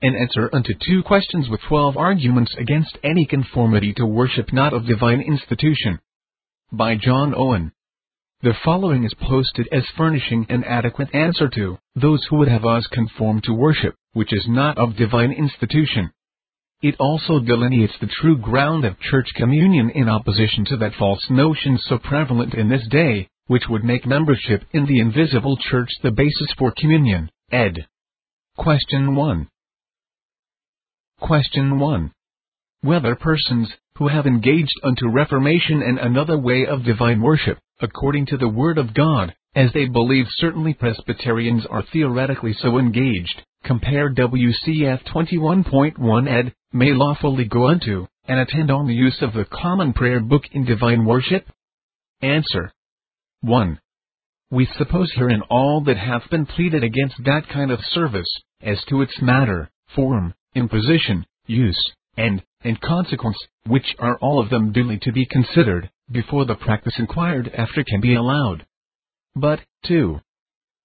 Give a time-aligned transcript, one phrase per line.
[0.00, 4.86] and answer unto two questions with twelve arguments against any conformity to worship not of
[4.86, 5.98] divine institution.
[6.70, 7.72] By John Owen.
[8.42, 12.86] The following is posted as furnishing an adequate answer to those who would have us
[12.92, 16.12] conform to worship, which is not of divine institution.
[16.80, 21.76] It also delineates the true ground of church communion in opposition to that false notion
[21.76, 26.52] so prevalent in this day, which would make membership in the invisible church the basis
[26.56, 27.28] for communion.
[27.50, 27.88] Ed.
[28.56, 29.48] Question 1.
[31.20, 32.12] Question 1.
[32.82, 38.36] Whether persons, who have engaged unto reformation and another way of divine worship, according to
[38.36, 45.02] the Word of God, as they believe certainly Presbyterians are theoretically so engaged, compare WCF
[45.12, 50.20] 21.1 ed may lawfully go unto, and attend on the use of the Common Prayer
[50.20, 51.48] Book in divine worship?
[52.22, 52.72] Answer.
[53.40, 53.80] 1.
[54.52, 58.30] We suppose herein all that hath been pleaded against that kind of service,
[58.62, 64.72] as to its matter, form, imposition, use, and, in consequence, which are all of them
[64.72, 68.66] duly to be considered, before the practice inquired after can be allowed.
[69.34, 70.20] But, 2.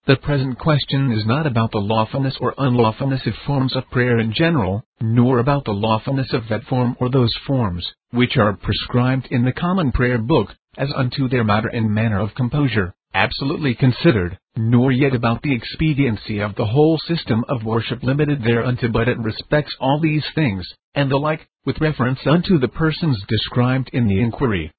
[0.06, 4.34] The present question is not about the lawfulness or unlawfulness of forms of prayer in
[4.34, 9.46] general, nor about the lawfulness of that form or those forms, which are prescribed in
[9.46, 14.92] the Common Prayer Book, as unto their matter and manner of composure, absolutely considered, nor
[14.92, 19.74] yet about the expediency of the whole system of worship limited thereunto but it respects
[19.80, 24.70] all these things, and the like, with reference unto the persons described in the inquiry.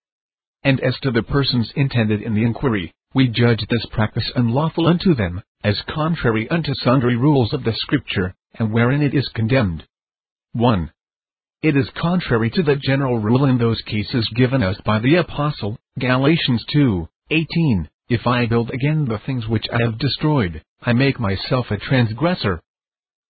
[0.63, 5.15] And as to the persons intended in the inquiry, we judge this practice unlawful unto
[5.15, 9.85] them, as contrary unto sundry rules of the Scripture, and wherein it is condemned.
[10.53, 10.91] 1.
[11.63, 15.79] It is contrary to the general rule in those cases given us by the Apostle,
[15.99, 21.21] Galatians 2, 18, If I build again the things which I have destroyed, I make
[21.21, 22.61] myself a transgressor.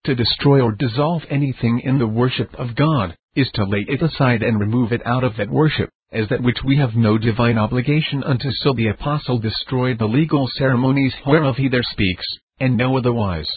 [0.07, 4.43] To destroy or dissolve anything in the worship of God, is to lay it aside
[4.43, 8.23] and remove it out of that worship as that which we have no divine obligation
[8.23, 12.25] unto so the apostle destroyed the legal ceremonies whereof he there speaks,
[12.61, 13.49] and no otherwise.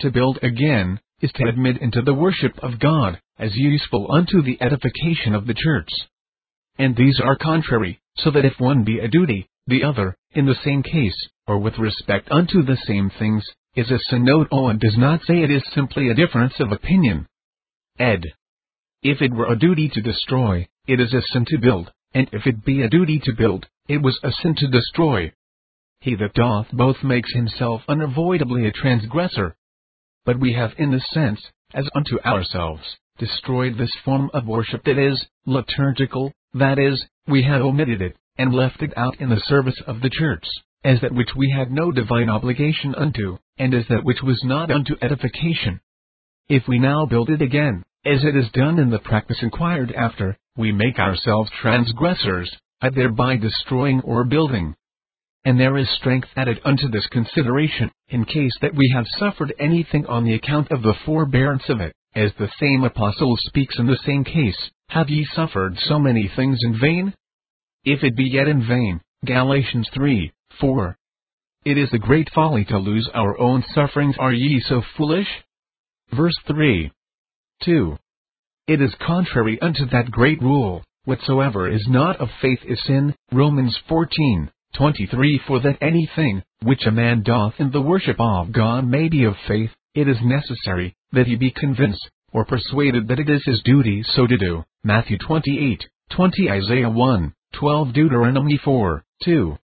[0.00, 4.58] To build again, is to admit into the worship of God, as useful unto the
[4.60, 5.90] edification of the church.
[6.78, 10.56] And these are contrary, so that if one be a duty, the other, in the
[10.64, 14.18] same case, or with respect unto the same things, is a.
[14.18, 17.26] Note Owen does not say it is simply a difference of opinion.
[17.98, 18.22] Ed.
[19.02, 22.46] If it were a duty to destroy, it is a sin to build, and if
[22.46, 25.32] it be a duty to build, it was a sin to destroy.
[26.00, 29.54] He that doth both makes himself unavoidably a transgressor.
[30.24, 31.40] But we have in this sense,
[31.72, 32.82] as unto ourselves,
[33.18, 38.52] destroyed this form of worship that is, liturgical, that is, we have omitted it, and
[38.52, 40.44] left it out in the service of the church,
[40.84, 44.70] as that which we had no divine obligation unto, and as that which was not
[44.70, 45.80] unto edification.
[46.48, 50.36] If we now build it again, as it is done in the practice inquired after,
[50.56, 54.74] we make ourselves transgressors, uh, either by destroying or building.
[55.44, 60.06] And there is strength added unto this consideration, in case that we have suffered anything
[60.06, 63.98] on the account of the forbearance of it, as the same apostle speaks in the
[64.04, 67.14] same case, have ye suffered so many things in vain?
[67.84, 70.30] If it be yet in vain, Galatians 3,
[70.60, 70.96] 4.
[71.64, 74.16] It is a great folly to lose our own sufferings.
[74.18, 75.28] Are ye so foolish?
[76.12, 76.90] Verse 3.
[77.64, 77.96] 2.
[78.68, 83.76] It is contrary unto that great rule, whatsoever is not of faith is sin, Romans
[83.88, 89.08] 14, 23 For that anything, which a man doth in the worship of God may
[89.08, 93.42] be of faith, it is necessary, that he be convinced, or persuaded that it is
[93.44, 99.58] his duty so to do, Matthew 28, 20 Isaiah 1, 12 Deuteronomy 4, 2.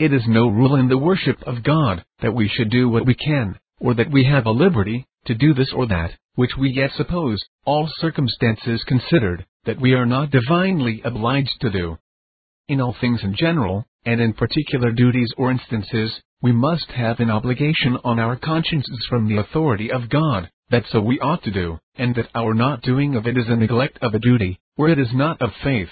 [0.00, 3.14] It is no rule in the worship of God, that we should do what we
[3.14, 6.90] can, or that we have a liberty, to do this or that, which we yet
[6.96, 11.96] suppose, all circumstances considered, that we are not divinely obliged to do.
[12.68, 17.30] In all things in general, and in particular duties or instances, we must have an
[17.30, 21.78] obligation on our consciences from the authority of God, that so we ought to do,
[21.96, 24.98] and that our not doing of it is a neglect of a duty, where it
[24.98, 25.88] is not of faith.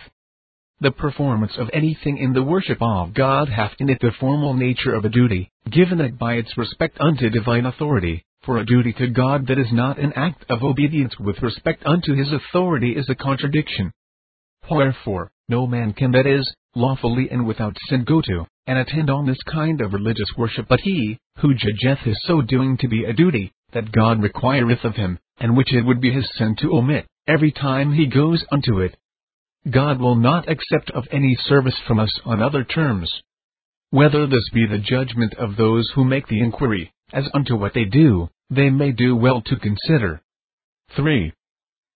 [0.83, 4.93] The performance of anything in the worship of God hath in it the formal nature
[4.93, 9.07] of a duty, given it by its respect unto divine authority, for a duty to
[9.07, 13.15] God that is not an act of obedience with respect unto his authority is a
[13.15, 13.93] contradiction.
[14.69, 19.25] Wherefore, no man can that is, lawfully and without sin go to, and attend on
[19.25, 23.13] this kind of religious worship but he, who judgeth his so doing to be a
[23.13, 27.07] duty, that God requireth of him, and which it would be his sin to omit,
[27.29, 28.97] every time he goes unto it.
[29.71, 33.11] God will not accept of any service from us on other terms.
[33.91, 37.85] Whether this be the judgment of those who make the inquiry, as unto what they
[37.85, 40.21] do, they may do well to consider.
[40.97, 41.33] 3.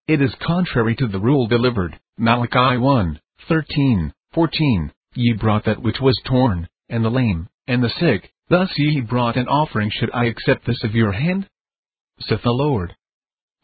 [0.06, 6.00] It is contrary to the rule delivered, Malachi 1, 13, 14, Ye brought that which
[6.00, 10.26] was torn, and the lame, and the sick, thus ye brought an offering should I
[10.26, 11.48] accept this of your hand?
[12.20, 12.94] Saith the Lord.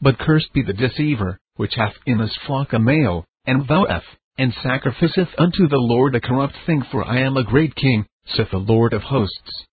[0.01, 4.03] But cursed be the deceiver, which hath in his flock a male, and voweth,
[4.37, 8.49] and sacrificeth unto the Lord a corrupt thing for I am a great king, saith
[8.51, 9.65] the Lord of hosts.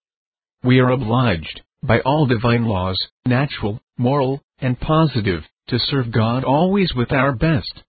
[0.62, 6.92] We are obliged, by all divine laws, natural, moral, and positive, to serve God always
[6.94, 7.82] with our best.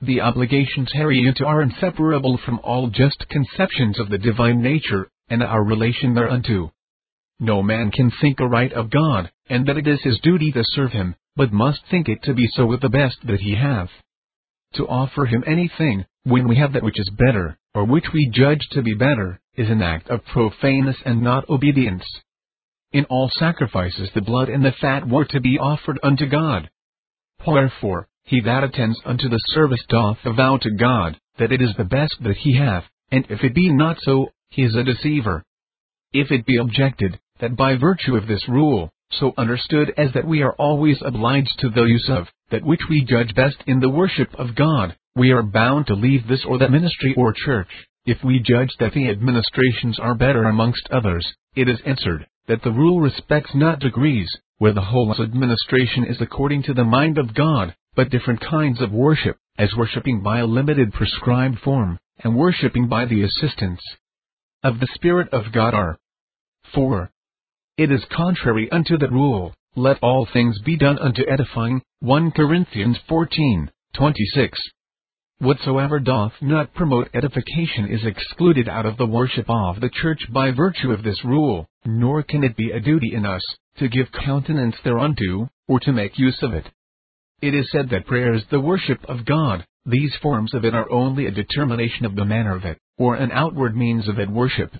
[0.00, 5.64] The obligations hereunto are inseparable from all just conceptions of the divine nature, and our
[5.64, 6.72] relation thereunto.
[7.40, 10.92] No man can think aright of God, and that it is his duty to serve
[10.92, 13.90] him, but must think it to be so with the best that he hath.
[14.74, 18.66] To offer him anything, when we have that which is better, or which we judge
[18.72, 22.04] to be better, is an act of profaneness and not obedience.
[22.92, 26.70] In all sacrifices the blood and the fat were to be offered unto God.
[27.46, 31.84] Wherefore, he that attends unto the service doth avow to God, that it is the
[31.84, 35.44] best that he hath, and if it be not so, he is a deceiver.
[36.12, 40.42] If it be objected, that by virtue of this rule, so understood as that we
[40.42, 44.34] are always obliged to the use of, that which we judge best in the worship
[44.38, 47.68] of God, we are bound to leave this or that ministry or church,
[48.04, 52.70] if we judge that the administrations are better amongst others, it is answered, that the
[52.70, 54.28] rule respects not degrees,
[54.58, 58.92] where the whole administration is according to the mind of God, but different kinds of
[58.92, 63.80] worship, as worshipping by a limited prescribed form, and worshipping by the assistance
[64.62, 65.98] of the Spirit of God are.
[66.74, 67.10] 4.
[67.76, 72.98] It is contrary unto that rule, let all things be done unto edifying, 1 Corinthians
[73.08, 74.58] 14, 26.
[75.38, 80.50] Whatsoever doth not promote edification is excluded out of the worship of the church by
[80.50, 83.42] virtue of this rule, nor can it be a duty in us,
[83.78, 86.68] to give countenance thereunto, or to make use of it.
[87.40, 90.90] It is said that prayer is the worship of God, these forms of it are
[90.90, 94.72] only a determination of the manner of it, or an outward means of it worship.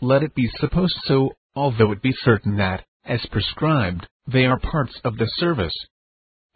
[0.00, 4.98] Let it be supposed so, although it be certain that, as prescribed, they are parts
[5.04, 5.74] of the service.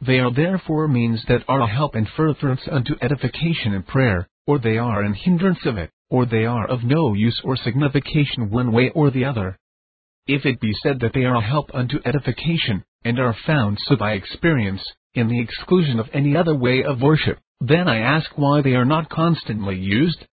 [0.00, 4.58] They are therefore means that are a help and furtherance unto edification and prayer, or
[4.58, 8.72] they are an hindrance of it, or they are of no use or signification one
[8.72, 9.58] way or the other.
[10.26, 13.96] If it be said that they are a help unto edification, and are found so
[13.96, 14.82] by experience,
[15.14, 18.84] in the exclusion of any other way of worship, then I ask why they are
[18.84, 20.26] not constantly used?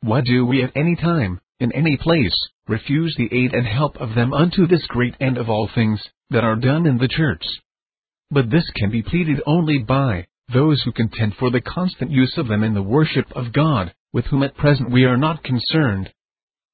[0.00, 2.34] Why do we at any time, in any place,
[2.68, 6.00] refuse the aid and help of them unto this great end of all things,
[6.32, 7.44] that are done in the church?
[8.30, 12.48] But this can be pleaded only by those who contend for the constant use of
[12.48, 16.10] them in the worship of God, with whom at present we are not concerned.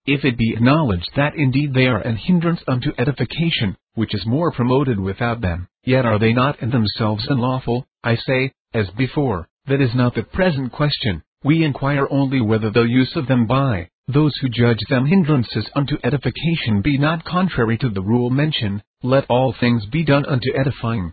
[0.06, 4.52] If it be acknowledged that indeed they are an hindrance unto edification, which is more
[4.52, 9.80] promoted without them, yet are they not in themselves unlawful, I say, as before, that
[9.80, 14.32] is not the present question, we inquire only whether the use of them by those
[14.40, 19.54] who judge them hindrances unto edification be not contrary to the rule mentioned, let all
[19.58, 21.12] things be done unto edifying.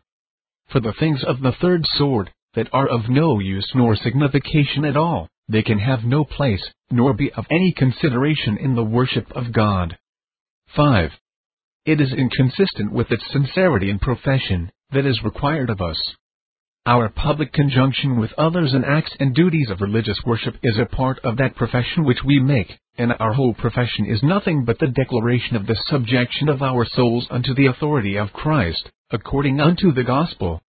[0.69, 4.97] For the things of the third sword, that are of no use nor signification at
[4.97, 9.51] all, they can have no place, nor be of any consideration in the worship of
[9.51, 9.97] God.
[10.75, 11.11] 5.
[11.85, 16.15] It is inconsistent with its sincerity and profession, that is required of us.
[16.87, 21.17] Our public conjunction with others in acts and duties of religious worship is a part
[21.23, 25.55] of that profession which we make, and our whole profession is nothing but the declaration
[25.55, 30.61] of the subjection of our souls unto the authority of Christ, according unto the gospel.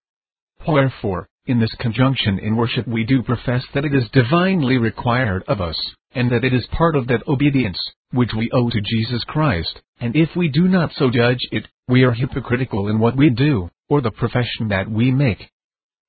[0.66, 5.60] Wherefore, in this conjunction in worship we do profess that it is divinely required of
[5.60, 5.78] us,
[6.14, 7.78] and that it is part of that obedience,
[8.12, 12.04] which we owe to Jesus Christ, and if we do not so judge it, we
[12.04, 15.50] are hypocritical in what we do, or the profession that we make.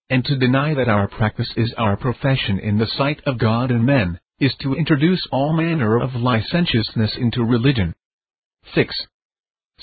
[0.10, 3.86] And to deny that our practice is our profession in the sight of God and
[3.86, 7.94] men, is to introduce all manner of licentiousness into religion.
[8.74, 8.96] 6.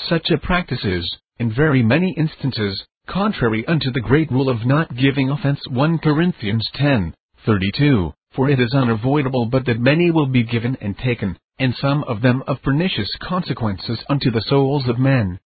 [0.09, 4.97] Such a practice is, in very many instances, contrary unto the great rule of not
[4.97, 7.15] giving offense 1 Corinthians 10,
[7.45, 12.03] 32, for it is unavoidable but that many will be given and taken, and some
[12.05, 15.39] of them of pernicious consequences unto the souls of men.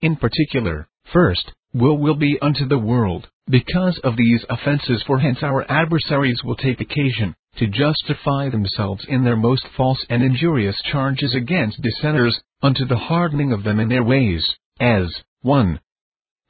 [0.00, 5.38] In particular, first, will will be unto the world, because of these offenses for hence
[5.42, 11.34] our adversaries will take occasion, to justify themselves in their most false and injurious charges
[11.34, 14.44] against dissenters, unto the hardening of them in their ways,
[14.80, 15.80] as, 1.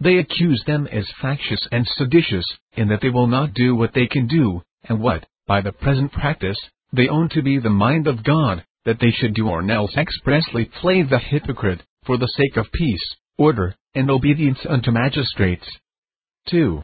[0.00, 4.06] They accuse them as factious and seditious, in that they will not do what they
[4.06, 6.58] can do, and what, by the present practice,
[6.92, 10.64] they own to be the mind of God, that they should do or else expressly
[10.80, 15.66] play the hypocrite, for the sake of peace, order, and obedience unto magistrates.
[16.46, 16.82] 2.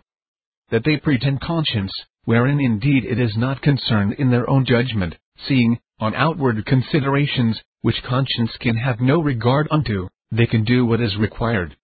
[0.71, 1.93] that they pretend conscience,
[2.25, 5.15] wherein indeed it is not concerned in their own judgment,
[5.47, 11.01] seeing, on outward considerations, which conscience can have no regard unto, they can do what
[11.01, 11.77] is required.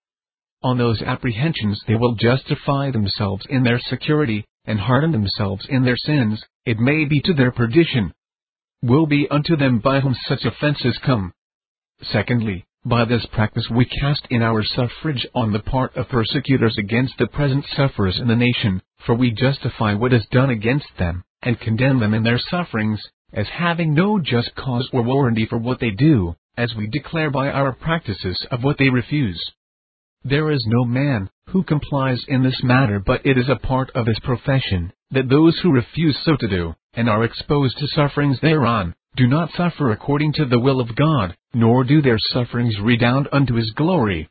[0.62, 5.97] On those apprehensions they will justify themselves in their security, and harden themselves in their
[5.97, 8.12] sins, it may be to their perdition.
[8.82, 11.32] Will be unto them by whom such offenses come.
[12.02, 17.14] Secondly, by this practice we cast in our suffrage on the part of persecutors against
[17.18, 21.61] the present sufferers in the nation, for we justify what is done against them, and
[21.61, 23.00] condemn them in their sufferings,
[23.33, 27.50] as having no just cause or warranty for what they do, as we declare by
[27.50, 29.40] our practices of what they refuse.
[30.25, 34.07] There is no man who complies in this matter, but it is a part of
[34.07, 38.95] his profession that those who refuse so to do, and are exposed to sufferings thereon,
[39.18, 43.54] do not suffer according to the will of God, nor do their sufferings redound unto
[43.54, 44.28] his glory.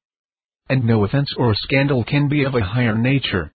[0.70, 3.54] And no offense or scandal can be of a higher nature.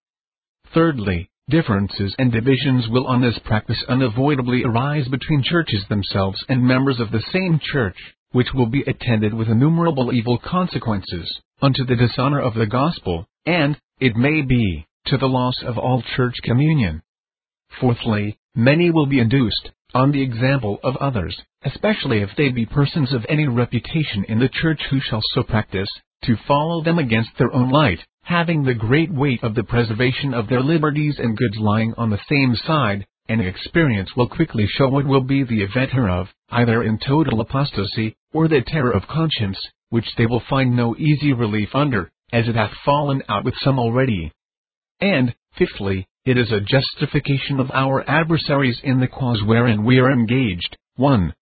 [0.74, 7.00] Thirdly, differences and divisions will on this practice unavoidably arise between churches themselves and members
[7.00, 7.96] of the same church,
[8.32, 13.78] which will be attended with innumerable evil consequences, unto the dishonor of the gospel, and,
[14.00, 17.02] it may be, to the loss of all church communion.
[17.80, 23.12] Fourthly, many will be induced, on the example of others, especially if they be persons
[23.12, 25.88] of any reputation in the church who shall so practice,
[26.24, 30.48] to follow them against their own light, having the great weight of the preservation of
[30.48, 35.06] their liberties and goods lying on the same side, and experience will quickly show what
[35.06, 39.58] will be the event hereof, either in total apostasy, or the terror of conscience,
[39.90, 43.78] which they will find no easy relief under, as it hath fallen out with some
[43.78, 44.32] already.
[45.00, 50.12] And, fifthly, it is a justification of our adversaries in the cause wherein we are
[50.12, 51.34] engaged, 1.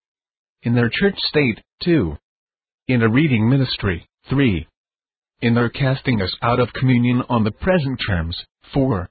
[0.62, 2.16] In their church state, 2.
[2.88, 4.66] In a reading ministry, 3.
[5.42, 8.36] In their casting us out of communion on the present terms,
[8.72, 9.10] 4.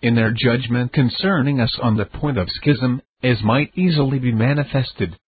[0.00, 5.18] In their judgment concerning us on the point of schism, as might easily be manifested.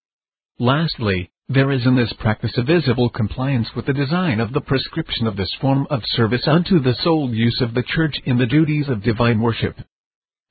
[0.58, 5.28] Lastly, there is in this practice a visible compliance with the design of the prescription
[5.28, 8.88] of this form of service unto the sole use of the Church in the duties
[8.88, 9.76] of divine worship.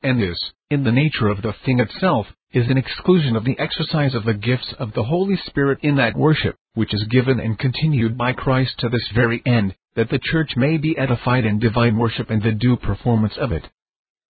[0.01, 4.15] And this, in the nature of the thing itself, is an exclusion of the exercise
[4.15, 8.17] of the gifts of the Holy Spirit in that worship, which is given and continued
[8.17, 12.29] by Christ to this very end, that the Church may be edified in divine worship
[12.29, 13.67] and the due performance of it.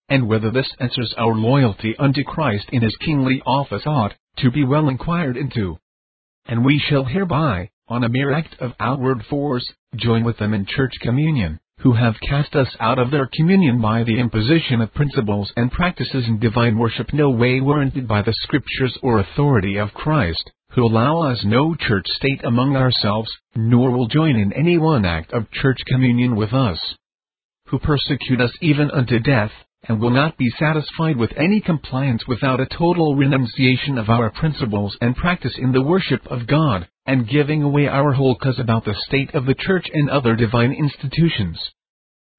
[0.10, 4.64] And whether this answers our loyalty unto Christ in his kingly office ought to be
[4.64, 5.78] well inquired into
[6.46, 10.66] and we shall hereby, on a mere act of outward force, join with them in
[10.66, 15.52] church communion, who have cast us out of their communion by the imposition of principles
[15.56, 17.14] and practices in divine worship.
[17.14, 22.08] No way warranted by the scriptures or authority of Christ, who allow us no church
[22.08, 26.80] state among ourselves, nor will join in any one act of church communion with us,
[27.68, 29.52] who persecute us even unto death,
[29.88, 34.98] and will not be satisfied with any compliance without a total renunciation of our principles
[35.02, 38.96] and practice in the worship of God, and giving away our whole cause about the
[39.08, 41.60] state of the church and other divine institutions.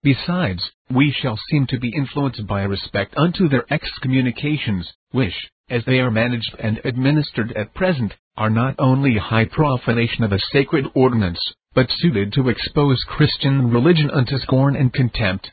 [0.02, 5.34] Besides, we shall seem to be influenced by respect unto their excommunications, which,
[5.68, 10.38] as they are managed and administered at present, are not only high profanation of a
[10.52, 11.40] sacred ordinance,
[11.74, 15.50] but suited to expose Christian religion unto scorn and contempt.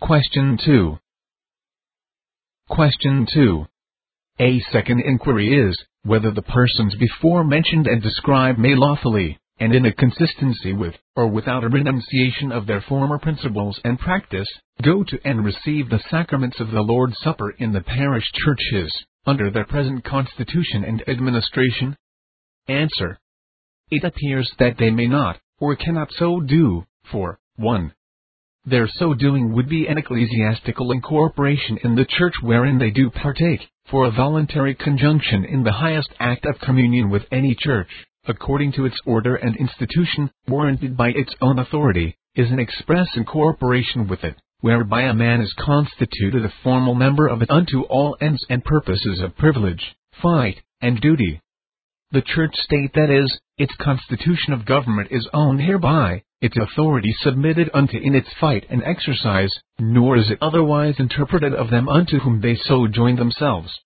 [0.00, 0.98] Question 2.
[2.70, 3.66] Question 2.
[4.40, 9.84] A second inquiry is, whether the persons before mentioned and described may lawfully, and in
[9.84, 14.48] a consistency with, or without a renunciation of their former principles and practice,
[14.82, 18.90] go to and receive the sacraments of the Lord's Supper in the parish churches,
[19.26, 21.94] under their present constitution and administration?
[22.66, 23.18] Answer.
[23.90, 27.92] It appears that they may not, or cannot so do, for, 1.
[28.66, 33.68] Their so doing would be an ecclesiastical incorporation in the church wherein they do partake,
[33.90, 37.90] for a voluntary conjunction in the highest act of communion with any church,
[38.26, 44.08] according to its order and institution, warranted by its own authority, is an express incorporation
[44.08, 48.42] with it, whereby a man is constituted a formal member of it unto all ends
[48.48, 51.38] and purposes of privilege, fight, and duty.
[52.14, 57.70] The church state that is, its constitution of government is owned hereby, its authority submitted
[57.74, 62.40] unto in its fight and exercise, nor is it otherwise interpreted of them unto whom
[62.40, 63.76] they so join themselves.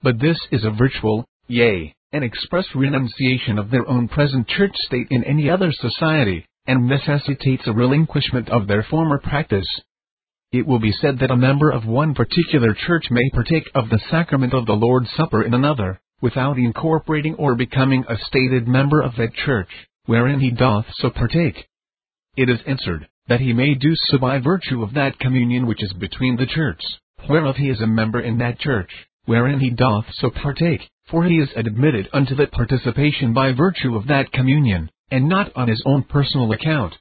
[0.00, 5.08] But this is a virtual, yea, an express renunciation of their own present church state
[5.10, 9.66] in any other society, and necessitates a relinquishment of their former practice.
[10.52, 14.00] It will be said that a member of one particular church may partake of the
[14.08, 19.16] sacrament of the Lord's Supper in another, without incorporating or becoming a stated member of
[19.16, 19.68] that church,
[20.06, 21.66] wherein he doth so partake.
[22.36, 25.92] It is answered, that he may do so by virtue of that communion which is
[25.94, 26.80] between the church,
[27.28, 28.90] whereof he is a member in that church,
[29.24, 34.06] wherein he doth so partake, for he is admitted unto that participation by virtue of
[34.06, 36.94] that communion, and not on his own personal account.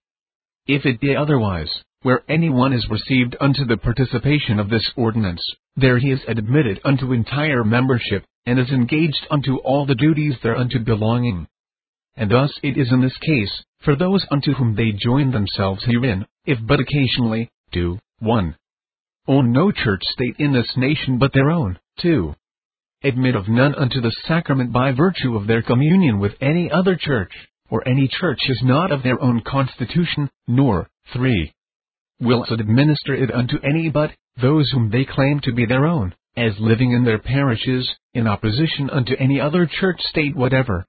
[0.68, 5.42] If it be otherwise, where any one is received unto the participation of this ordinance,
[5.76, 10.80] there he is admitted unto entire membership, and is engaged unto all the duties thereunto
[10.80, 11.48] belonging.
[12.16, 13.52] And thus it is in this case,
[13.84, 18.56] for those unto whom they join themselves herein, if but occasionally, do, 1.
[19.28, 22.34] Own no church state in this nation but their own, 2.
[23.04, 27.32] Admit of none unto the sacrament by virtue of their communion with any other church,
[27.70, 31.52] or any church is not of their own constitution, nor, 3.
[32.22, 34.12] Will administer it unto any but
[34.42, 38.90] those whom they claim to be their own, as living in their parishes, in opposition
[38.90, 40.86] unto any other church state whatever.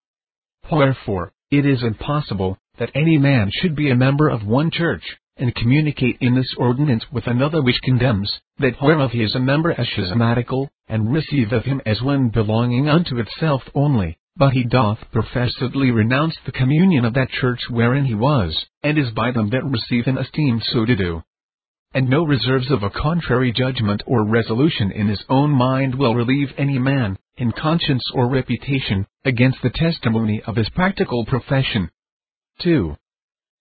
[0.71, 5.05] Wherefore, it is impossible that any man should be a member of one church,
[5.37, 9.71] and communicate in this ordinance with another which condemns, that whereof he is a member
[9.73, 14.99] as schismatical, and receive of him as one belonging unto itself only, but he doth
[15.13, 19.65] professedly renounce the communion of that church wherein he was, and is by them that
[19.65, 21.23] receive him esteemed so to do.
[21.95, 26.53] And no reserves of a contrary judgment or resolution in his own mind will relieve
[26.59, 31.91] any man, in conscience or reputation, against the testimony of his practical profession.
[32.61, 32.97] 2.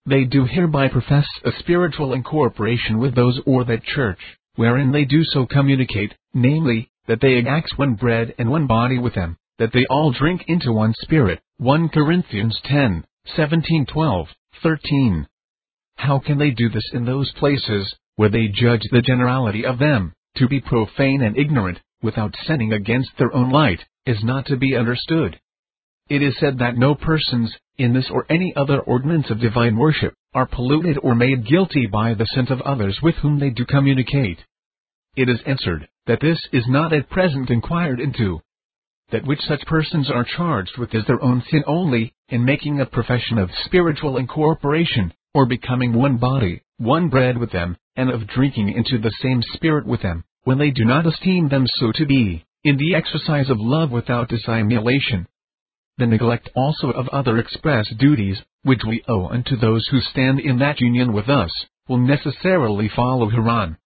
[0.06, 4.20] They do hereby profess a spiritual incorporation with those or that church,
[4.56, 9.16] wherein they do so communicate, namely, that they axe one bread and one body with
[9.16, 11.40] them, that they all drink into one spirit.
[11.58, 13.06] 1 Corinthians 10,
[13.36, 14.28] 17, 12,
[14.62, 15.28] 13.
[15.96, 20.14] How can they do this in those places, where they judge the generality of them,
[20.38, 24.76] to be profane and ignorant, without sinning against their own light, is not to be
[24.76, 25.40] understood.
[26.10, 30.14] It is said that no persons, in this or any other ordinance of divine worship,
[30.34, 34.40] are polluted or made guilty by the sins of others with whom they do communicate.
[35.16, 38.42] It is answered, that this is not at present inquired into,
[39.12, 42.86] that which such persons are charged with is their own sin only, in making a
[42.86, 48.70] profession of spiritual incorporation, or becoming one body, one bread with them, and of drinking
[48.70, 52.46] into the same spirit with them, when they do not esteem them so to be,
[52.64, 55.28] in the exercise of love without dissimulation.
[55.98, 60.60] The neglect also of other express duties, which we owe unto those who stand in
[60.60, 61.52] that union with us,
[61.88, 63.78] will necessarily follow hereon.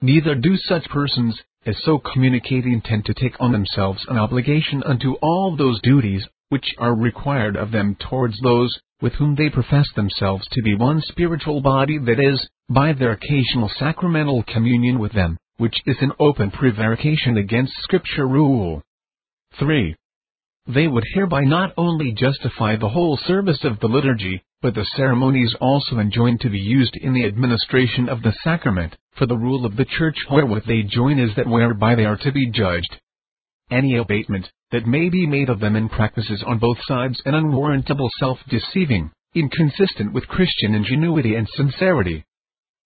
[0.00, 5.14] Neither do such persons, as so communicating tend to take on themselves an obligation unto
[5.14, 10.46] all those duties which are required of them towards those with whom they profess themselves
[10.52, 15.74] to be one spiritual body that is, by their occasional sacramental communion with them, which
[15.84, 18.80] is an open prevarication against Scripture rule.
[19.58, 19.94] 3.
[20.68, 25.54] They would hereby not only justify the whole service of the liturgy, but the ceremonies
[25.60, 29.76] also enjoined to be used in the administration of the sacrament, for the rule of
[29.76, 33.00] the Church wherewith they join is that whereby they are to be judged.
[33.72, 38.10] Any abatement that may be made of them in practices on both sides and unwarrantable
[38.20, 42.22] self-deceiving, inconsistent with Christian ingenuity and sincerity.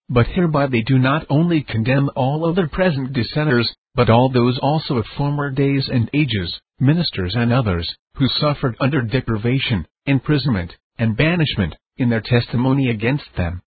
[0.09, 4.99] But hereby they do not only condemn all other present dissenters, but all those also
[4.99, 11.75] of former days and ages, ministers and others, who suffered under deprivation, imprisonment, and banishment,
[11.97, 13.61] in their testimony against them.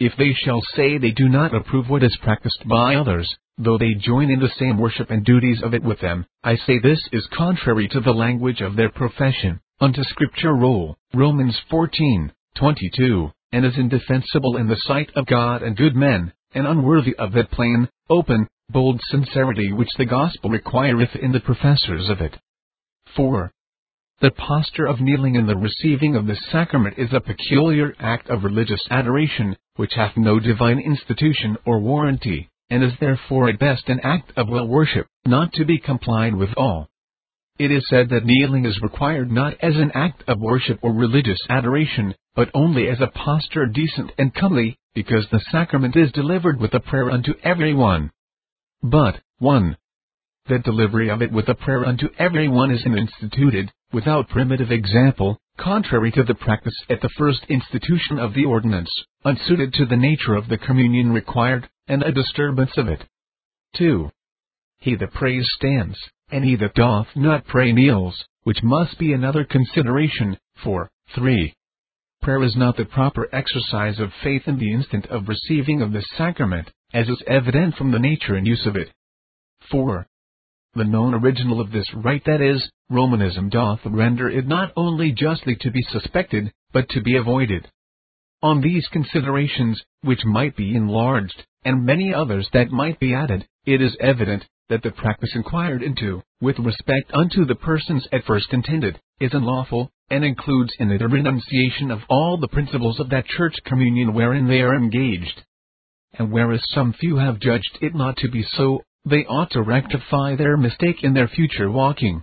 [0.00, 3.94] If they shall say they do not approve what is practiced by others, though they
[3.94, 7.28] join in the same worship and duties of it with them, I say this is
[7.28, 13.78] contrary to the language of their profession, unto scripture rule, Romans 14, 22, and is
[13.78, 18.48] indefensible in the sight of God and good men, and unworthy of that plain, open,
[18.70, 22.36] bold sincerity which the gospel requireth in the professors of it.
[23.14, 23.52] 4.
[24.20, 28.42] The posture of kneeling in the receiving of this sacrament is a peculiar act of
[28.42, 34.00] religious adoration, which hath no divine institution or warranty, and is therefore at best an
[34.02, 36.88] act of will worship, not to be complied with all.
[37.58, 41.38] It is said that kneeling is required not as an act of worship or religious
[41.48, 46.74] adoration, but only as a posture decent and comely, because the sacrament is delivered with
[46.74, 48.10] a prayer unto every one.
[48.82, 49.76] But, 1
[50.46, 55.38] The delivery of it with a prayer unto every one is instituted, without primitive example,
[55.56, 58.90] contrary to the practice at the first institution of the ordinance,
[59.24, 63.04] unsuited to the nature of the communion required, and a disturbance of it.
[63.76, 64.10] 2.
[64.78, 65.98] He that prays stands,
[66.30, 71.54] and he that doth not pray kneels, which must be another consideration, for 3.
[72.22, 76.02] Prayer is not the proper exercise of faith in the instant of receiving of the
[76.16, 78.90] sacrament, as is evident from the nature and use of it.
[79.70, 80.06] 4
[80.74, 85.56] the known original of this rite that is, Romanism doth render it not only justly
[85.60, 87.70] to be suspected, but to be avoided.
[88.44, 93.80] On these considerations, which might be enlarged, and many others that might be added, it
[93.80, 99.00] is evident that the practice inquired into, with respect unto the persons at first intended,
[99.18, 103.54] is unlawful, and includes in it a renunciation of all the principles of that church
[103.64, 105.42] communion wherein they are engaged.
[106.12, 110.36] And whereas some few have judged it not to be so, they ought to rectify
[110.36, 112.22] their mistake in their future walking.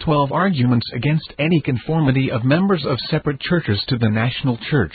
[0.00, 4.92] 12 Arguments against any conformity of members of separate churches to the national church.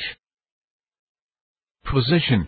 [1.86, 2.48] Position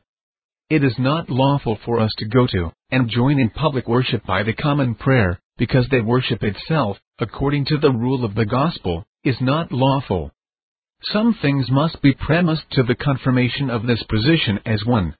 [0.67, 4.41] it is not lawful for us to go to and join in public worship by
[4.41, 9.39] the common prayer, because that worship itself, according to the rule of the gospel, is
[9.39, 10.31] not lawful.
[11.03, 15.15] Some things must be premised to the confirmation of this position as one.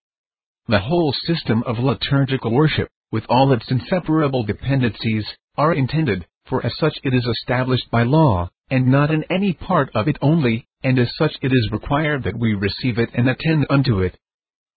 [0.67, 6.75] The whole system of liturgical worship, with all its inseparable dependencies, are intended, for as
[6.80, 11.00] such it is established by law, and not in any part of it only, and
[11.00, 14.15] as such it is required that we receive it and attend unto it,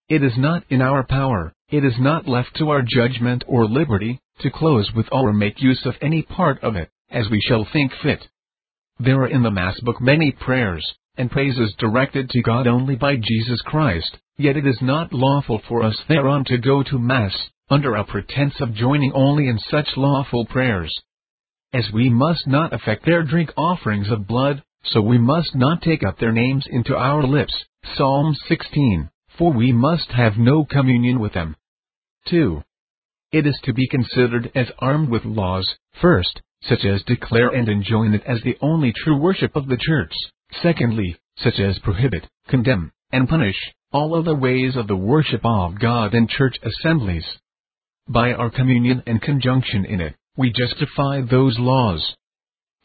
[0.09, 4.19] it is not in our power, it is not left to our judgment or liberty,
[4.41, 7.93] to close with or make use of any part of it, as we shall think
[8.03, 8.27] fit.
[8.99, 13.17] There are in the Mass book many prayers, and praises directed to God only by
[13.17, 17.37] Jesus Christ, yet it is not lawful for us thereon to go to Mass,
[17.69, 20.95] under a pretense of joining only in such lawful prayers.
[21.75, 26.03] As we must not affect their drink offerings of blood, so we must not take
[26.03, 27.55] up their names into our lips.
[27.97, 31.55] Psalm 16 for we must have no communion with them.
[32.29, 32.61] 2.
[33.31, 38.15] It is to be considered as armed with laws, first, such as declare and enjoin
[38.15, 40.13] it as the only true worship of the church,
[40.61, 43.57] secondly, such as prohibit, condemn, and punish
[43.93, 47.25] all other ways of the worship of God in church assemblies.
[48.09, 52.17] By our communion and conjunction in it, we justify those laws.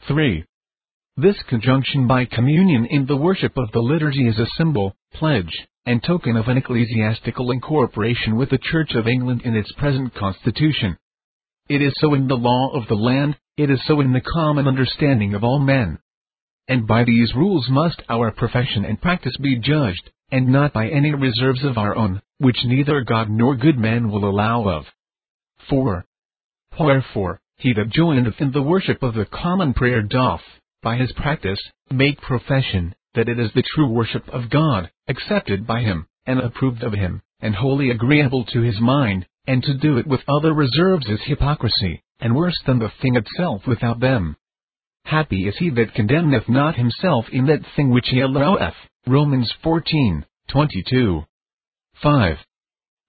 [0.06, 0.44] 3.
[1.16, 6.02] This conjunction by communion in the worship of the liturgy is a symbol, pledge, and
[6.02, 10.98] token of an ecclesiastical incorporation with the Church of England in its present constitution.
[11.68, 14.66] It is so in the law of the land, it is so in the common
[14.66, 16.00] understanding of all men.
[16.66, 21.14] And by these rules must our profession and practice be judged, and not by any
[21.14, 24.86] reserves of our own, which neither God nor good men will allow of.
[25.70, 26.04] 4.
[26.80, 30.42] Wherefore, he that joineth in the worship of the common prayer doth,
[30.84, 31.58] by his practice,
[31.90, 36.84] make profession, that it is the true worship of God, accepted by him, and approved
[36.84, 41.06] of him, and wholly agreeable to his mind, and to do it with other reserves
[41.08, 44.36] is hypocrisy, and worse than the thing itself without them.
[45.04, 48.74] Happy is he that condemneth not himself in that thing which he alloweth.
[49.06, 51.24] Romans 14, 22.
[52.02, 52.36] 5.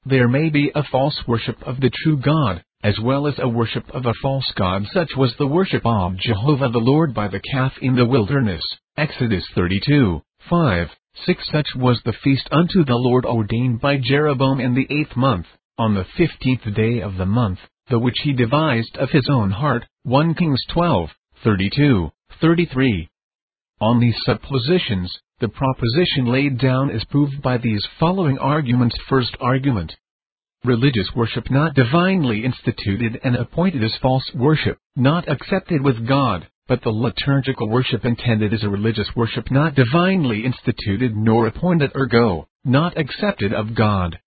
[0.06, 3.84] There may be a false worship of the true God, as well as a worship
[3.96, 7.74] of a false god such was the worship of Jehovah the Lord by the calf
[7.82, 8.62] in the wilderness.
[8.96, 10.88] Exodus 32, 5,
[11.26, 15.48] 6 Such was the feast unto the Lord ordained by Jeroboam in the eighth month,
[15.80, 17.58] on the fifteenth day of the month,
[17.90, 19.84] the which he devised of his own heart.
[20.04, 21.10] 1 Kings 12,
[21.44, 23.10] 32, 33.
[23.82, 28.96] On these suppositions, the proposition laid down is proved by these following arguments.
[29.10, 29.96] First argument
[30.66, 36.82] religious worship not divinely instituted and appointed as false worship, not accepted with God, but
[36.82, 42.98] the liturgical worship intended as a religious worship not divinely instituted nor appointed ergo, not
[42.98, 44.20] accepted of God.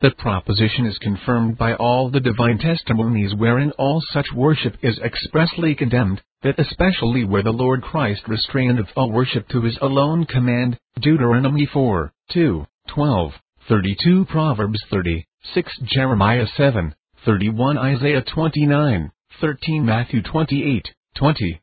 [0.00, 5.74] The proposition is confirmed by all the divine testimonies wherein all such worship is expressly
[5.74, 11.66] condemned, that especially where the Lord Christ restraineth all worship to his alone command, Deuteronomy
[11.72, 13.32] 4, 2, 12,
[13.68, 15.24] 32 Proverbs 30,
[15.54, 21.62] 6 Jeremiah 7, 31 Isaiah 29, 13 Matthew 28, 20.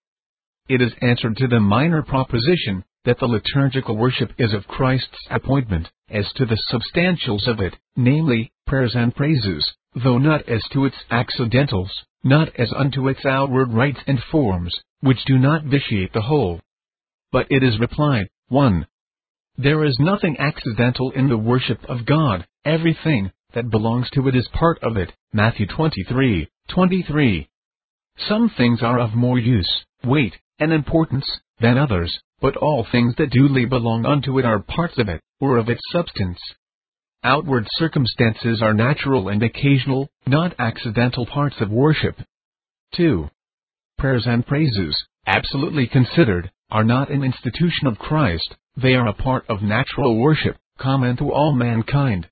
[0.68, 5.92] It is answered to the minor proposition, that the liturgical worship is of Christ's appointment,
[6.10, 10.98] as to the substantials of it, namely, prayers and praises, though not as to its
[11.12, 11.92] accidentals,
[12.24, 16.62] not as unto its outward rites and forms, which do not vitiate the whole.
[17.32, 18.88] But it is replied, 1.
[19.64, 24.48] There is nothing accidental in the worship of God, everything, that belongs to it is
[24.48, 25.14] part of it.
[25.34, 27.48] Matthew 23, 23.
[28.28, 29.72] Some things are of more use,
[30.04, 31.28] weight, and importance,
[31.60, 35.58] than others, but all things that duly belong unto it are parts of it, or
[35.58, 36.40] of its substance.
[37.24, 42.16] Outward circumstances are natural and occasional, not accidental parts of worship.
[42.96, 43.30] 2.
[44.00, 44.98] Prayers and praises,
[45.28, 50.58] absolutely considered, are not an institution of Christ, they are a part of natural worship,
[50.78, 52.28] common to all mankind.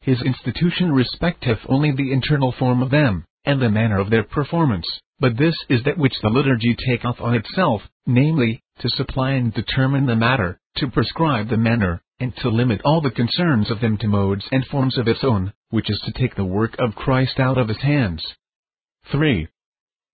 [0.00, 4.86] His institution respecteth only the internal form of them, and the manner of their performance,
[5.18, 10.06] but this is that which the liturgy taketh on itself, namely, to supply and determine
[10.06, 14.08] the matter, to prescribe the manner, and to limit all the concerns of them to
[14.08, 17.58] modes and forms of its own, which is to take the work of Christ out
[17.58, 18.24] of his hands.
[19.10, 19.48] 3.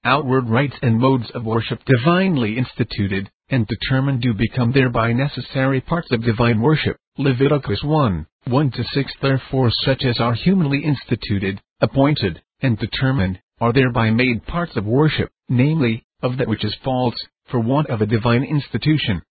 [0.05, 6.09] Outward rites and modes of worship divinely instituted, and determined to become thereby necessary parts
[6.11, 6.96] of divine worship.
[7.18, 13.72] Leviticus 1, 1 to 6 Therefore such as are humanly instituted, appointed, and determined, are
[13.72, 17.14] thereby made parts of worship, namely, of that which is false,
[17.48, 19.22] for want of a divine institution.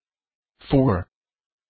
[0.70, 1.08] 4.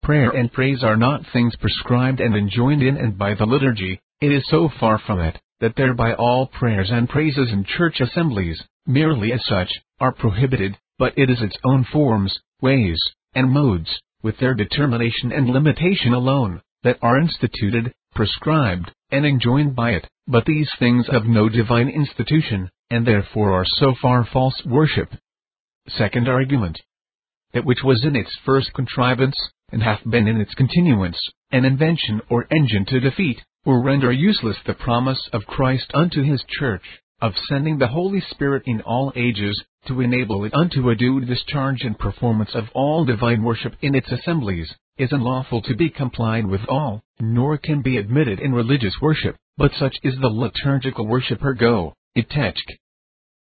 [0.03, 4.31] Prayer and praise are not things prescribed and enjoined in and by the liturgy, it
[4.31, 9.31] is so far from it, that thereby all prayers and praises in church assemblies, merely
[9.31, 12.99] as such, are prohibited, but it is its own forms, ways,
[13.33, 13.89] and modes,
[14.21, 20.45] with their determination and limitation alone, that are instituted, prescribed, and enjoined by it, but
[20.45, 25.09] these things have no divine institution, and therefore are so far false worship.
[25.87, 26.79] Second argument.
[27.55, 29.35] That which was in its first contrivance,
[29.71, 31.17] and hath been in its continuance,
[31.51, 36.43] an invention or engine to defeat, or render useless the promise of Christ unto his
[36.59, 36.85] church,
[37.19, 41.81] of sending the Holy Spirit in all ages, to enable it unto a due discharge
[41.81, 46.61] and performance of all divine worship in its assemblies, is unlawful to be complied with
[46.69, 51.93] all, nor can be admitted in religious worship, but such is the liturgical worship ergo,
[52.15, 52.55] itechk.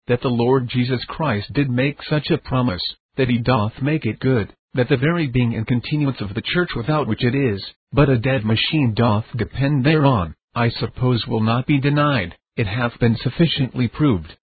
[0.07, 2.83] That the Lord Jesus Christ did make such a promise,
[3.17, 6.69] that he doth make it good, that the very being and continuance of the church
[6.75, 11.67] without which it is, but a dead machine doth depend thereon, I suppose will not
[11.67, 14.35] be denied, it hath been sufficiently proved.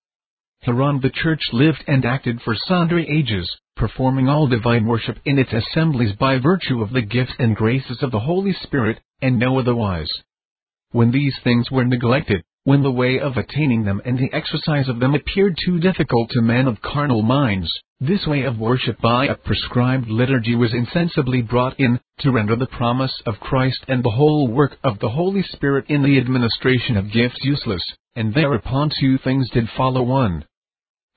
[0.62, 5.52] Hereon the church lived and acted for sundry ages, performing all divine worship in its
[5.52, 10.10] assemblies by virtue of the gifts and graces of the Holy Spirit, and no otherwise.
[10.90, 15.00] When these things were neglected, when the way of attaining them and the exercise of
[15.00, 19.34] them appeared too difficult to men of carnal minds, this way of worship by a
[19.34, 24.48] prescribed liturgy was insensibly brought in, to render the promise of Christ and the whole
[24.48, 27.80] work of the Holy Spirit in the administration of gifts useless,
[28.14, 30.44] and thereupon two things did follow one.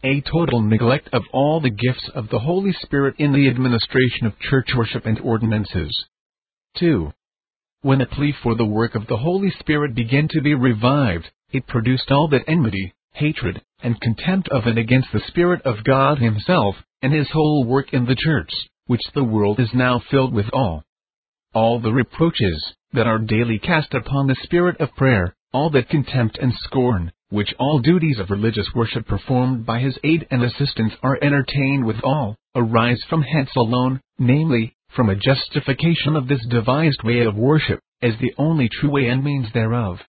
[0.06, 4.40] A total neglect of all the gifts of the Holy Spirit in the administration of
[4.40, 5.92] church worship and ordinances.
[6.78, 7.12] 2.
[7.82, 11.68] When a plea for the work of the Holy Spirit began to be revived, it
[11.68, 16.76] produced all that enmity, hatred, and contempt of and against the Spirit of God Himself,
[17.02, 18.52] and His whole work in the church,
[18.88, 20.84] which the world is now filled with all.
[21.54, 26.38] All the reproaches, that are daily cast upon the spirit of prayer, all that contempt
[26.42, 31.18] and scorn, which all duties of religious worship performed by his aid and assistance are
[31.22, 37.22] entertained with all, arise from hence alone, namely, from a justification of this devised way
[37.22, 40.00] of worship, as the only true way and means thereof.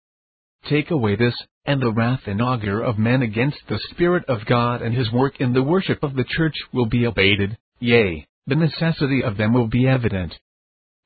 [0.68, 4.83] Take away this, and the wrath and augur of men against the Spirit of God
[4.83, 9.22] and his work in the worship of the church will be abated, yea, the necessity
[9.22, 10.38] of them will be evident.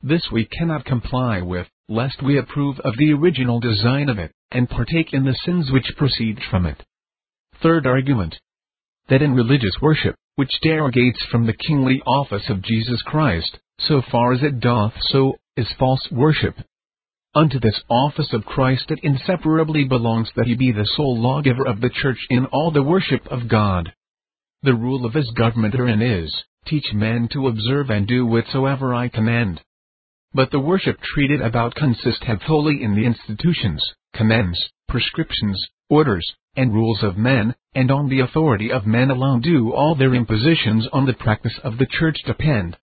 [0.02, 4.68] This we cannot comply with, lest we approve of the original design of it, and
[4.68, 6.82] partake in the sins which proceed from it.
[7.62, 8.38] Third argument.
[9.08, 14.32] That in religious worship, which derogates from the kingly office of Jesus Christ, so far
[14.32, 16.56] as it doth so, is false worship.
[17.37, 21.83] Unto this office of Christ it inseparably belongs that he be the sole lawgiver of
[21.83, 23.92] the church in all the worship of God.
[24.62, 29.09] The rule of his government herein is, teach men to observe and do whatsoever I
[29.09, 29.61] command.
[30.33, 37.03] But the worship treated about consisteth wholly in the institutions, commands, prescriptions, orders, and rules
[37.03, 41.12] of men, and on the authority of men alone do all their impositions on the
[41.12, 42.79] practice of the church depend.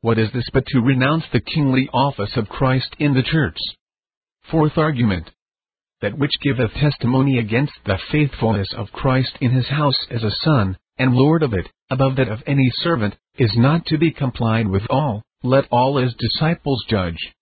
[0.00, 3.58] What is this but to renounce the kingly office of Christ in the church?
[4.50, 5.30] Fourth argument.
[6.00, 10.76] That which giveth testimony against the faithfulness of Christ in his house as a son,
[10.98, 14.82] and Lord of it, above that of any servant, is not to be complied with
[14.90, 17.32] all, let all his disciples judge.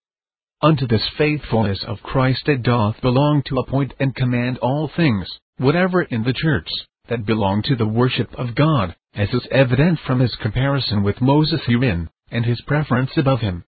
[0.62, 6.02] Unto this faithfulness of Christ it doth belong to appoint and command all things, whatever
[6.02, 6.68] in the church,
[7.08, 11.62] that belong to the worship of God, as is evident from his comparison with Moses
[11.66, 13.64] herein and his preference above him.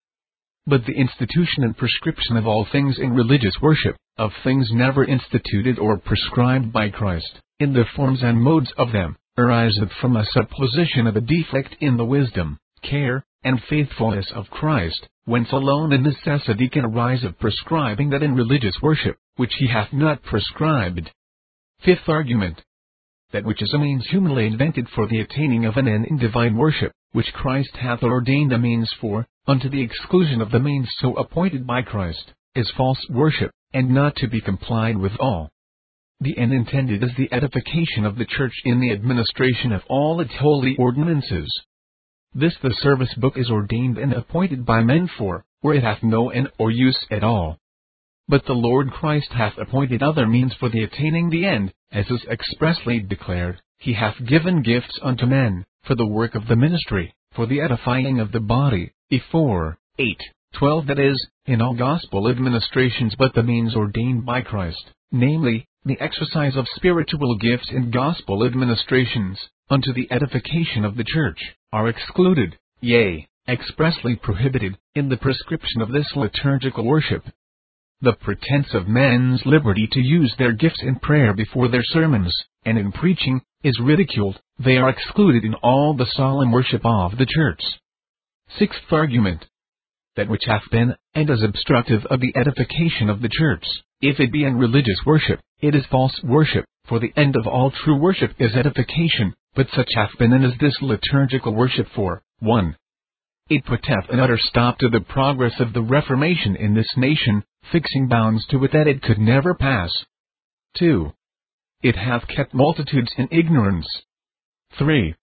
[0.65, 5.77] But the institution and prescription of all things in religious worship, of things never instituted
[5.77, 11.05] or prescribed by Christ, in the forms and modes of them, ariseth from a supposition
[11.07, 16.69] of a defect in the wisdom, care, and faithfulness of Christ, whence alone a necessity
[16.69, 21.11] can arise of prescribing that in religious worship, which he hath not prescribed.
[21.83, 22.61] Fifth argument.
[23.33, 26.55] That which is a means humanly invented for the attaining of an end in divine
[26.55, 31.13] worship, which Christ hath ordained a means for, unto the exclusion of the means so
[31.15, 35.49] appointed by Christ, is false worship, and not to be complied with all.
[36.19, 40.33] The end intended is the edification of the church in the administration of all its
[40.39, 41.49] holy ordinances.
[42.33, 46.29] This the service book is ordained and appointed by men for, where it hath no
[46.29, 47.57] end or use at all.
[48.27, 52.23] But the Lord Christ hath appointed other means for the attaining the end, as is
[52.31, 57.45] expressly declared, He hath given gifts unto men, for the work of the ministry, for
[57.45, 58.93] the edifying of the body.
[59.13, 60.17] E 4, 8,
[60.53, 66.01] 12 That is, in all gospel administrations but the means ordained by Christ, namely, the
[66.01, 71.37] exercise of spiritual gifts in gospel administrations, unto the edification of the church,
[71.71, 77.23] are excluded, yea, expressly prohibited, in the prescription of this liturgical worship.
[78.01, 82.79] The pretense of men's liberty to use their gifts in prayer before their sermons, and
[82.79, 87.61] in preaching, is ridiculed, they are excluded in all the solemn worship of the church.
[88.49, 89.45] Sixth argument.
[90.15, 93.65] That which hath been, and is obstructive of the edification of the church,
[94.01, 97.71] if it be in religious worship, it is false worship, for the end of all
[97.71, 102.75] true worship is edification, but such hath been and is this liturgical worship for, 1.
[103.49, 108.07] It putteth an utter stop to the progress of the Reformation in this nation, fixing
[108.07, 109.91] bounds to it that it could never pass.
[110.77, 111.11] 2.
[111.81, 113.87] It hath kept multitudes in ignorance.
[114.77, 115.15] 3.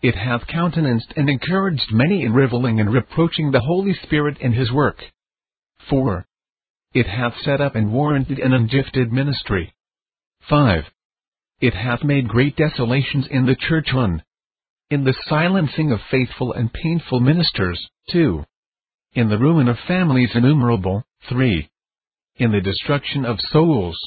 [0.00, 4.70] It hath countenanced and encouraged many in reviling and reproaching the Holy Spirit and His
[4.70, 5.02] work.
[5.90, 6.24] 4.
[6.94, 9.74] It hath set up and warranted an ungifted ministry.
[10.48, 10.84] 5.
[11.60, 14.22] It hath made great desolations in the church 1.
[14.90, 18.44] In the silencing of faithful and painful ministers, 2.
[19.14, 21.68] In the ruin of families innumerable, 3.
[22.36, 23.98] In the destruction of souls.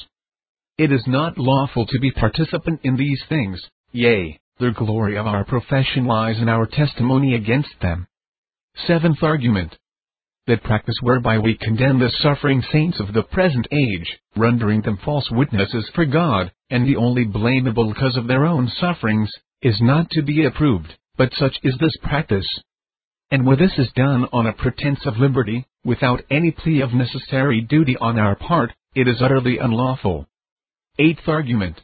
[0.78, 3.60] It is not lawful to be participant in these things,
[3.92, 8.06] yea, the glory of our profession lies in our testimony against them.
[8.86, 9.76] Seventh argument.
[10.46, 15.28] That practice whereby we condemn the suffering saints of the present age, rendering them false
[15.30, 19.30] witnesses for God, and the only blamable cause of their own sufferings,
[19.62, 22.46] is not to be approved, but such is this practice.
[23.30, 27.60] And where this is done on a pretense of liberty, without any plea of necessary
[27.60, 30.26] duty on our part, it is utterly unlawful.
[30.98, 31.80] Eighth argument.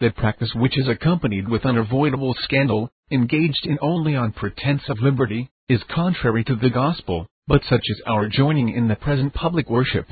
[0.00, 5.50] That practice which is accompanied with unavoidable scandal, engaged in only on pretense of liberty,
[5.68, 10.06] is contrary to the gospel, but such is our joining in the present public worship.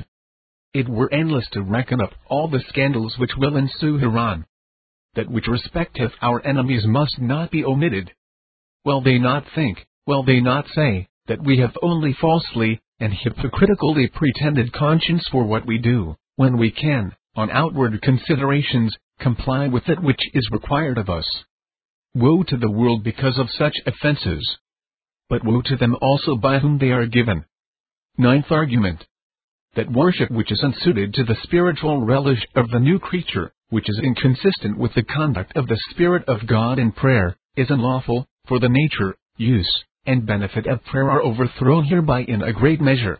[0.75, 4.45] It were endless to reckon up all the scandals which will ensue hereon,
[5.15, 8.11] that which respecteth our enemies must not be omitted.
[8.85, 14.07] Will they not think, will they not say, that we have only falsely and hypocritically
[14.07, 20.01] pretended conscience for what we do, when we can, on outward considerations, comply with it
[20.01, 21.25] which is required of us?
[22.15, 24.57] Woe to the world because of such offenses!
[25.29, 27.45] But woe to them also by whom they are given.
[28.17, 29.05] Ninth argument.
[29.75, 33.99] That worship which is unsuited to the spiritual relish of the new creature, which is
[34.03, 38.69] inconsistent with the conduct of the Spirit of God in prayer, is unlawful, for the
[38.69, 43.19] nature, use, and benefit of prayer are overthrown hereby in a great measure.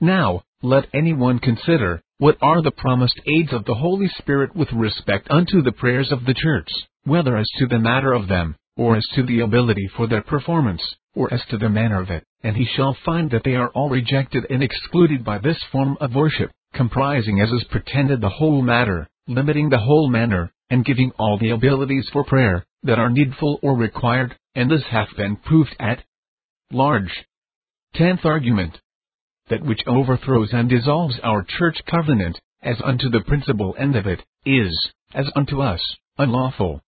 [0.00, 5.26] Now, let anyone consider, what are the promised aids of the Holy Spirit with respect
[5.30, 6.68] unto the prayers of the church,
[7.04, 10.82] whether as to the matter of them, or as to the ability for their performance,
[11.14, 13.88] or as to the manner of it, and he shall find that they are all
[13.88, 19.08] rejected and excluded by this form of worship, comprising as is pretended the whole matter,
[19.26, 23.74] limiting the whole manner, and giving all the abilities for prayer, that are needful or
[23.74, 26.02] required, and this hath been proved at
[26.70, 27.24] large.
[27.94, 28.78] Tenth argument.
[29.50, 34.24] That which overthrows and dissolves our church covenant, as unto the principal end of it,
[34.46, 35.80] is, as unto us,
[36.16, 36.80] unlawful.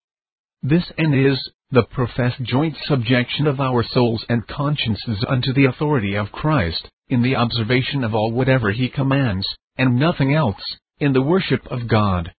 [0.62, 6.14] This end is, the professed joint subjection of our souls and consciences unto the authority
[6.14, 9.46] of Christ, in the observation of all whatever he commands,
[9.76, 10.62] and nothing else
[11.00, 12.32] in the worship of God.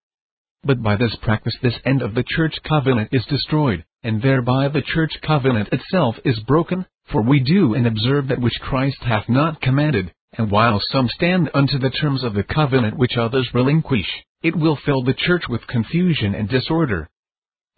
[0.66, 4.82] But by this practice this end of the church covenant is destroyed, and thereby the
[4.82, 9.60] church covenant itself is broken, for we do and observe that which Christ hath not
[9.60, 14.08] commanded, and while some stand unto the terms of the covenant which others relinquish,
[14.42, 17.10] it will fill the church with confusion and disorder.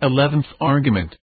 [0.02, 1.17] Eleventh argument.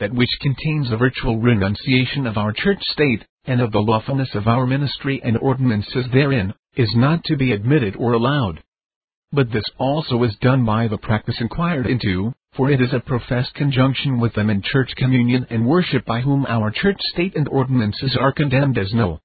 [0.00, 4.48] That which contains a virtual renunciation of our church state, and of the lawfulness of
[4.48, 8.62] our ministry and ordinances therein, is not to be admitted or allowed.
[9.30, 13.54] But this also is done by the practice inquired into, for it is a professed
[13.54, 18.16] conjunction with them in church communion and worship by whom our church state and ordinances
[18.16, 19.20] are condemned as null.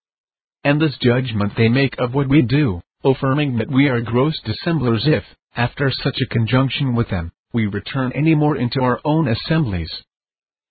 [0.66, 5.08] And this judgment they make of what we do, affirming that we are gross dissemblers
[5.08, 5.24] if,
[5.56, 9.92] after such a conjunction with them, we return any more into our own assemblies.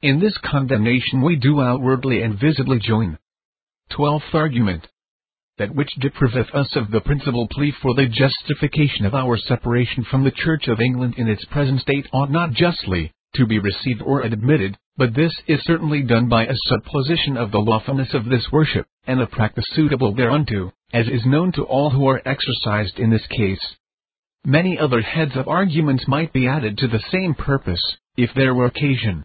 [0.03, 3.19] In this condemnation we do outwardly and visibly join.
[3.89, 4.89] Twelfth argument
[5.59, 10.25] that which depriveth us of the principal plea for the justification of our separation from
[10.25, 14.23] the Church of England in its present state ought not justly to be received or
[14.23, 18.87] admitted, But this is certainly done by a supposition of the lawfulness of this worship,
[19.07, 23.27] and a practice suitable thereunto, as is known to all who are exercised in this
[23.29, 23.77] case.
[24.45, 28.67] Many other heads of arguments might be added to the same purpose, if there were
[28.67, 29.25] occasion.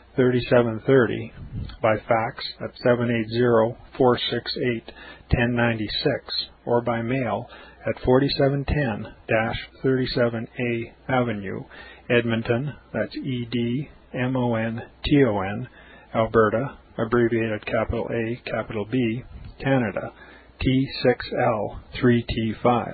[0.21, 1.33] 3730,
[1.81, 4.85] by fax at 780 468
[5.33, 7.49] 1096, or by mail
[7.87, 9.15] at 4710
[9.83, 11.63] 37A Avenue,
[12.07, 15.67] Edmonton, that's E D M O N T O N,
[16.13, 19.23] Alberta, abbreviated capital A, capital B,
[19.59, 20.13] Canada,
[20.61, 22.93] T6L3T5.